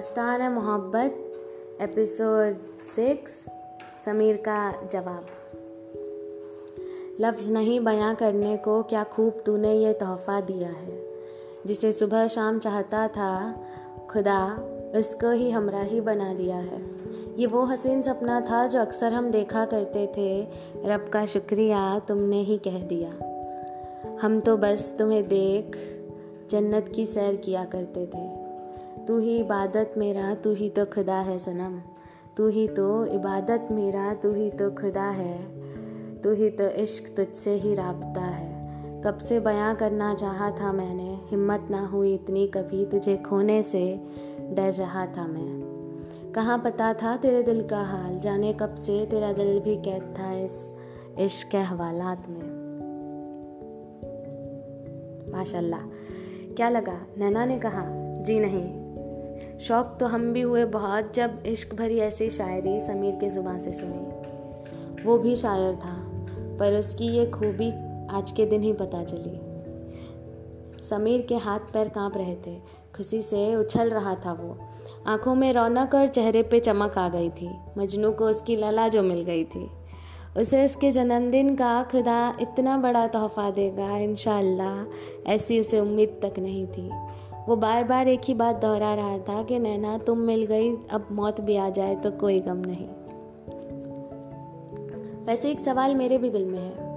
दास्तान 0.00 0.52
मोहब्बत, 0.52 1.32
episode 1.80 2.56
six, 2.82 3.46
Sameer 4.04 4.36
का 4.36 4.86
जवाब। 4.86 5.26
लफ्ज़ 7.20 7.52
नहीं 7.52 7.80
बयां 7.80 8.14
करने 8.14 8.56
को 8.56 8.82
क्या 8.82 9.04
खूब 9.04 9.42
तूने 9.46 9.74
ये 9.74 9.92
तोहफ़ा 9.92 10.40
दिया 10.40 10.68
है? 10.68 11.02
जिसे 11.66 11.92
सुबह 11.92 12.28
शाम 12.28 12.58
चाहता 12.58 13.08
था, 13.08 13.60
खुदा 14.10 14.54
उसको 14.96 15.30
ही 15.30 15.50
हमरा 15.50 15.80
ही 15.80 16.00
बना 16.00 16.34
दिया 16.34 16.56
है। 16.56 16.82
ये 17.38 17.46
वो 17.46 17.64
हसीन 17.64 18.02
सपना 18.02 18.40
था 18.40 18.66
जो 18.66 18.80
अक्सर 18.80 19.12
हम 19.12 19.30
देखा 19.30 19.64
करते 19.64 20.06
थे। 20.06 20.48
रब 20.84 21.08
का 21.08 21.26
शुक्रिया, 21.26 21.98
तुमने 21.98 22.42
ही 22.42 22.58
कह 22.58 22.82
दिया। 22.82 23.10
हम 24.22 24.40
तो 24.40 24.56
बस 24.56 24.96
तुम्हें 24.98 25.28
देख, 25.28 25.78
जन्नत 26.50 26.88
की 26.88 27.06
सैर 27.06 27.36
किया 27.36 27.64
करते 27.64 28.06
थे। 28.06 28.49
तू 29.08 29.18
ही 29.18 29.38
इबादत 29.38 29.94
मेरा, 29.98 30.34
तू 30.34 30.54
ही 30.54 30.70
तो 30.70 30.84
खुदा 30.84 31.16
है 31.16 31.38
सनम। 31.38 31.78
तू 32.36 32.48
ही 32.48 32.68
तो 32.68 33.06
इबादत 33.06 33.68
मेरा, 33.70 34.14
तू 34.14 34.34
ही 34.34 34.50
तो 34.50 34.70
खुदा 34.70 35.04
है। 35.04 35.60
तू 36.20 36.32
ही 36.32 36.50
तो 36.50 36.68
इश्क 36.68 37.16
तुझसे 37.16 37.54
ही 37.54 37.74
राबता 37.74 38.20
है। 38.20 38.50
कब 39.02 39.18
से 39.18 39.40
बयां 39.40 39.74
करना 39.74 40.14
चाहा 40.14 40.50
था 40.50 40.72
मैंने, 40.72 41.20
हिम्मत 41.26 41.68
ना 41.70 41.86
हुई 41.86 42.14
इतनी 42.14 42.46
कभी 42.46 42.84
तुझे 42.84 43.16
खोने 43.16 43.62
से, 43.62 44.00
डर 44.40 44.72
रहा 44.72 45.06
था 45.06 45.26
मैं। 45.26 45.60
कहाँ 46.34 46.58
पता 46.58 46.94
था 46.94 47.16
तेरे 47.16 47.42
दिल 47.42 47.68
का 47.68 47.82
हाल, 47.82 48.18
जाने 48.18 48.52
कब 48.52 48.74
से 48.74 49.06
तेरा 49.06 49.32
दिल 49.32 49.60
भी 49.60 49.76
कैद 49.76 50.14
था 50.18 50.32
इस 50.32 50.76
इश्क 51.18 51.48
के 51.48 51.58
हवालात 51.58 52.28
में। 52.28 52.60
माशाल्लाह, 55.32 55.80
क्या 56.54 56.68
लगा? 56.68 57.00
नैना 57.18 57.44
ने 57.44 57.58
कहा, 57.58 57.84
जी 58.22 58.40
नहीं 58.40 58.79
शौक 59.60 59.96
तो 60.00 60.06
हम 60.06 60.32
भी 60.32 60.40
हुए 60.40 60.64
बहुत 60.64 61.14
जब 61.14 61.42
इश्क 61.46 61.74
भरी 61.74 61.98
ऐसी 61.98 62.30
शायरी 62.30 62.80
समीर 62.80 63.14
के 63.14 63.28
ज़ुबान 63.28 63.58
से 63.58 63.72
सुनी। 63.72 65.04
वो 65.04 65.18
भी 65.18 65.36
शायर 65.36 65.74
था, 65.74 65.94
पर 66.58 66.78
उसकी 66.78 67.06
ये 67.06 67.26
खूबी 67.26 67.70
आज 68.16 68.30
के 68.30 68.46
दिन 68.46 68.62
ही 68.62 68.72
पता 68.72 69.04
चली। 69.04 69.40
समीर 70.82 71.22
के 71.22 71.36
हाथ 71.36 71.58
पैर 71.58 71.88
काँप 71.88 72.16
रहे 72.16 72.34
थे, 72.34 72.56
खुशी 72.96 73.22
से 73.22 73.56
उछल 73.56 73.90
रहा 73.90 74.14
था 74.14 74.32
वो। 74.32 74.58
आँखों 75.06 75.34
में 75.34 75.52
रौनक 75.52 75.94
और 75.94 76.06
चेहरे 76.06 76.42
पे 76.42 76.60
चमक 76.60 76.98
आ 76.98 77.08
गई 77.08 77.30
थी। 77.30 77.50
मजनू 77.78 78.12
को 78.12 78.24
उसकी 78.24 78.56
लला 78.56 78.88
जो 78.88 79.02
मिल 79.02 79.22
गई 79.22 79.44
थी। 79.44 79.70
उसे 80.38 80.64
उसके 80.64 80.92
जन्मदिन 80.92 81.56
का 81.56 81.82
खुदा 81.82 82.36
इतना 82.40 82.78
बड़ा 82.78 83.06
तोहफा 83.06 83.50
देगा 83.50 83.96
इन 83.96 84.16
ऐसी 85.26 85.60
उसे 85.60 85.80
उम्मीद 85.80 86.20
तक 86.24 86.38
नहीं 86.38 86.66
थी। 86.66 86.90
वो 87.48 87.56
बार 87.56 87.84
बार 87.84 88.08
एक 88.08 88.20
ही 88.24 88.34
बात 88.34 88.56
दोहरा 88.56 88.94
रहा 88.94 89.18
था 89.18 89.42
कि, 89.42 89.58
नैना, 89.58 89.98
तुम 89.98 90.18
मिल 90.18 90.46
गई, 90.46 90.76
अब 90.76 91.08
मौत 91.12 91.40
भी 91.40 91.56
आ 91.56 91.70
जाए 91.70 91.94
तो 91.94 92.10
कोई 92.10 92.40
गम 92.40 92.56
नहीं। 92.56 92.88
वैसे 95.24 95.50
एक 95.50 95.60
सवाल 95.60 95.94
मेरे 95.94 96.18
भी 96.18 96.30
दिल 96.30 96.46
में 96.46 96.58
है। 96.58 96.90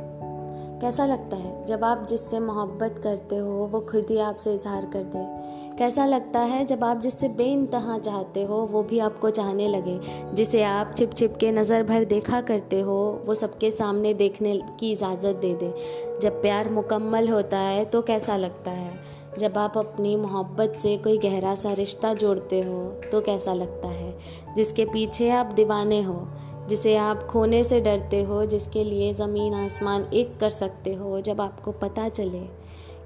कैसा 0.82 1.06
लगता 1.06 1.38
है 1.38 1.66
जब 1.66 1.84
आप 1.84 2.08
जिससे 2.10 2.40
मोहब्बत 2.40 3.02
करते 3.04 3.38
हो, 3.38 3.50
वो 3.50 3.80
खुद 3.80 4.06
ही 4.10 4.18
आपसे 4.18 4.54
इजहार 4.54 4.86
कर 4.86 5.04
दे? 5.04 5.44
कैसा 5.78 6.06
लगता 6.06 6.40
है 6.40 6.66
जब 6.66 6.84
आप 6.84 7.00
जिससे 7.00 7.30
बेइंतहा 7.30 7.98
चाहते 7.98 8.44
हो, 8.44 8.56
वो 8.56 8.84
भी 8.84 9.00
आपको 9.00 9.30
चाहने 9.30 9.68
लगे? 9.68 10.00
जिसे 10.34 10.64
आप 10.64 10.94
छिप 10.98 11.14
छिप 11.14 11.38
के 11.40 11.52
नज़र 11.52 11.84
भर 11.84 12.04
देखा 12.04 12.42
करते 12.42 12.82
हो, 12.82 13.22
वो 13.26 13.36
सबके 13.36 13.72
सामने 13.72 14.14
देखने 14.14 14.62
की 14.80 14.92
इजाज़त 14.92 15.36
दे 15.36 15.54
दे। 15.54 15.74
जब 16.22 16.42
प्यार 16.42 16.70
मुकम्मल 16.70 17.30
होता 17.30 17.58
है 17.58 17.86
तो 17.86 18.02
कैसा 18.02 18.38
लगता 18.38 18.72
है? 18.72 19.13
जब 19.40 19.58
आप 19.58 19.78
अपनी 19.78 20.16
मोहब्बत 20.16 20.74
से 20.78 20.98
कोई 20.98 21.18
गहरा 21.18 21.56
सा 21.56 21.74
रिश्ता 21.74 22.14
जोड़ते 22.14 22.62
हो 22.62 23.02
तो 23.12 23.22
कैसा 23.22 23.54
लगता 23.54 23.88
है? 23.88 24.20
जिसके 24.56 24.86
पीछे 24.86 25.30
आप 25.30 25.46
दीवाने 25.46 26.02
हो, 26.02 26.28
जिसे 26.70 26.98
आप 26.98 27.24
खोने 27.24 27.64
से 27.64 27.82
डरते 27.82 28.24
हो, 28.24 28.46
जिसके 28.46 28.84
लिए 28.84 29.14
ज़मीन 29.14 29.54
आसमान 29.54 30.04
एक 30.14 30.40
कर 30.40 30.50
सकते 30.50 30.94
हो, 30.94 31.22
जब 31.22 31.42
आपको 31.42 31.72
पता 31.72 32.10
चले 32.10 32.42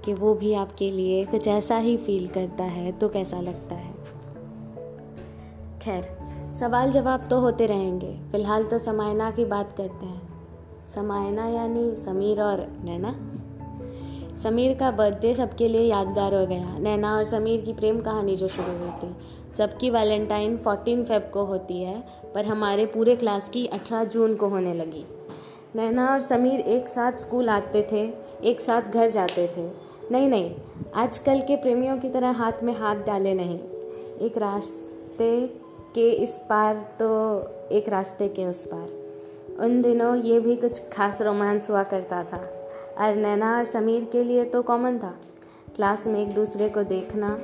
कि 0.05 0.13
वो 0.13 0.33
भी 0.33 0.53
आपके 0.53 0.91
लिए 0.91 1.25
कुछ 1.25 1.47
ऐसा 1.47 1.77
ही 1.77 1.97
फील 1.97 2.27
करता 2.27 2.63
है 2.63 2.91
तो 2.91 3.09
कैसा 3.09 3.41
लगता 3.41 3.75
है? 3.75 3.93
खैर, 5.81 6.17
सवाल 6.53 6.91
जवाब 6.91 7.27
तो 7.29 7.39
होते 7.39 7.65
रहेंगे। 7.65 8.19
फ़िलहाल 8.31 8.63
तो 8.63 8.77
समायना 8.77 9.31
की 9.31 9.45
बात 9.45 9.73
करते 9.73 10.05
हैं। 10.05 10.21
समायना 10.95 11.47
यानी 11.47 11.95
समीर 11.95 12.41
और 12.41 12.67
नैना? 12.83 13.36
समीर 14.43 14.77
का 14.77 14.91
बर्थडे 14.91 15.33
सबके 15.35 15.67
लिए 15.67 15.81
यादगार 15.81 16.33
हो 16.35 16.45
गया। 16.45 16.77
नैना 16.77 17.15
और 17.17 17.23
समीर 17.23 17.61
की 17.61 17.73
प्रेम 17.73 18.01
कहानी 18.01 18.35
जो 18.35 18.47
शुरू 18.47 18.77
हुई 18.77 18.89
थी। 18.89 19.15
सबकी 19.53 19.89
वैलेंटाइन 19.89 20.57
फोर्टीन 20.57 21.03
फेब 21.03 21.29
को 21.33 21.45
होती 21.45 21.81
है, 21.81 22.03
पर 22.35 22.45
हमारे 22.45 22.85
पूरे 22.85 23.15
क्लास 23.15 23.49
की 23.49 23.65
अठारह 23.67 24.03
जून 24.03 24.35
को 24.35 24.47
होने 24.47 24.73
लगी। 24.73 25.05
नैना 25.75 26.07
और 26.07 26.19
समीर 26.19 26.59
एक 26.59 26.87
साथ 26.87 27.11
स्कूल 27.11 27.49
आते 27.49 27.87
थे, 27.91 28.13
एक 28.43 28.61
साथ 28.61 28.81
घर 28.81 29.09
जाते 29.09 29.47
थे। 29.57 29.69
नहीं 30.11 30.29
नहीं, 30.29 30.55
आजकल 30.95 31.39
के 31.39 31.55
प्रेमियों 31.55 31.97
की 31.97 32.09
तरह 32.09 32.31
हाथ 32.31 32.63
में 32.63 32.73
हाथ 32.73 32.95
डाले 32.95 33.33
नहीं। 33.33 33.59
एक 34.21 34.37
रास्ते 34.37 35.47
के 35.95 36.09
इस 36.11 36.39
पार 36.39 36.75
तो 37.01 37.09
एक 37.71 37.89
रास्ते 37.89 38.27
के 38.27 38.45
उस 38.45 38.63
पार। 38.65 38.87
उन 39.59 39.81
दिनों 39.81 40.15
ये 40.15 40.39
भी 40.39 40.55
कुछ 40.55 40.81
खास 40.89 41.21
रोमांस 41.21 41.69
हुआ 41.69 41.83
करता 41.83 42.23
था। 42.23 42.56
और 42.99 43.15
नैना 43.15 43.57
और 43.57 43.63
समीर 43.63 44.05
के 44.11 44.23
लिए 44.23 44.43
तो 44.45 44.61
कॉमन 44.61 44.97
था। 44.99 45.13
क्लास 45.75 46.07
में 46.07 46.21
एक 46.21 46.33
दूसरे 46.33 46.69
को 46.69 46.83
देखना, 46.83 47.39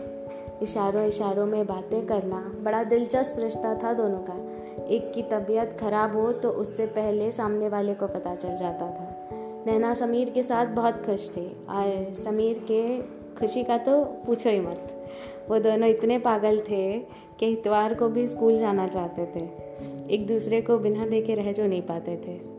इशारों 0.61 1.03
इशारों 1.03 1.45
में 1.45 1.65
बातें 1.65 2.05
करना, 2.05 2.37
बड़ा 2.61 2.83
दिलचस्प 2.83 3.39
रिश्ता 3.39 3.73
था 3.75 3.93
दोनों 3.93 4.19
का। 4.19 4.33
एक 4.85 5.11
की 5.13 5.21
तबीयत 5.21 5.77
खराब 5.81 6.15
हो 6.15 6.31
तो 6.31 6.49
उससे 6.49 6.85
पहले 6.85 7.31
सामने 7.31 7.69
वाले 7.69 7.93
को 7.93 8.07
पता 8.07 8.35
चल 8.35 8.57
जाता 8.57 8.87
था। 8.87 9.27
नैना 9.65 9.93
समीर 9.93 10.29
के 10.29 10.43
साथ 10.43 10.65
बहुत 10.65 11.05
खुश 11.05 11.29
थे 11.37 11.45
और 11.69 12.13
समीर 12.13 12.65
के 12.71 13.01
खुशी 13.35 13.63
का 13.63 13.77
तो 13.77 14.03
पूछो 14.03 14.49
ही 14.49 14.59
मत। 14.59 14.89
वो 15.49 15.59
दोनों 15.59 15.89
इतने 15.89 16.19
पागल 16.19 16.59
थे 16.59 16.99
कि 17.39 17.51
इतवार 17.51 17.93
को 17.93 18.09
भी 18.09 18.27
स्कूल 18.27 18.57
जाना 18.57 18.87
चाहते 18.87 19.25
थे। 19.25 19.45
एक 20.13 20.27
दूसरे 20.27 20.61
को 20.61 20.77
बिना 20.77 21.05
देखे 21.05 21.35
रह 21.35 21.51
जो 21.51 21.67
नहीं 21.67 21.81
पाते 21.81 22.15
थे। 22.27 22.52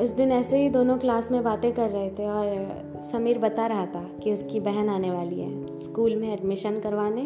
इस 0.00 0.10
दिन 0.10 0.32
ऐसे 0.32 0.58
ही 0.58 0.68
दोनों 0.68 0.96
क्लास 0.98 1.30
में 1.32 1.42
बातें 1.44 1.72
कर 1.72 1.90
रहे 1.90 2.10
थे 2.10 2.26
और 2.26 3.00
समीर 3.02 3.38
बता 3.38 3.66
रहा 3.66 3.86
था 3.86 4.02
कि 4.22 4.34
उसकी 4.34 4.60
बहन 4.60 4.88
आने 4.88 5.10
वाली 5.10 5.40
है, 5.40 5.78
स्कूल 5.78 6.16
में 6.16 6.32
एडमिशन 6.32 6.78
करवाने 6.80 7.22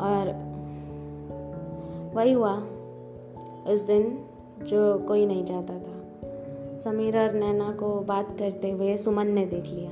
और 0.00 0.32
वही 2.14 2.32
हुआ। 2.32 2.54
इस 3.68 3.80
दिन 3.80 4.18
जो 4.62 4.98
कोई 4.98 5.26
नहीं 5.26 5.44
जाता 5.44 5.74
था। 5.74 5.94
समीर 6.78 7.18
और 7.18 7.34
नैना 7.34 7.70
को 7.70 8.00
बात 8.00 8.36
करते 8.38 8.70
हुए 8.70 8.96
सुमन 8.96 9.26
ने 9.26 9.46
देख 9.46 9.66
लिया 9.66 9.90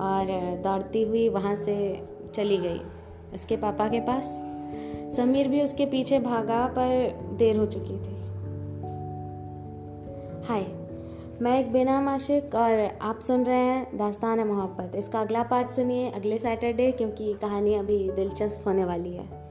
और 0.00 0.26
दौड़ती 0.62 1.02
हुई 1.02 1.28
वहाँ 1.28 1.54
से 1.54 1.76
चली 2.34 2.58
गई 2.58 2.80
उसके 3.34 3.56
पापा 3.56 3.88
के 3.88 4.00
पास। 4.00 4.38
समीर 5.16 5.48
भी 5.48 5.62
उसके 5.62 5.86
पीछे 5.86 6.18
भागा 6.18 6.66
पर 6.66 7.20
देर 7.38 7.56
हो 7.56 7.66
चुकी 7.66 7.96
थी। 7.98 8.18
हाय 10.48 10.66
मैं 11.42 11.60
एक 11.60 11.72
बिना 11.72 12.00
माशिक 12.00 12.54
और 12.54 12.98
आप 13.02 13.20
सुन 13.20 13.44
रहे 13.44 13.58
हैं 13.58 13.98
दास्तान 13.98 14.40
मोहब्बत। 14.40 14.94
इसका 14.94 15.20
अगला 15.20 15.42
पार्ट 15.42 15.70
सुनिए 15.70 16.10
अगले 16.10 16.38
सैटरडे 16.38 16.92
क्योंकि 16.92 17.32
कहानी 17.34 17.74
अभी 17.74 18.10
दिलचस्प 18.10 18.64
होने 18.66 18.84
वाली 18.84 19.12
है। 19.12 19.49